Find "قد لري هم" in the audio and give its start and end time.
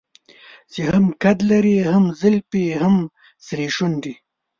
1.23-2.03